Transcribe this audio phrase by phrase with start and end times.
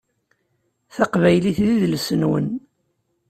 [0.95, 2.47] Taqbaylit d idles-nwen.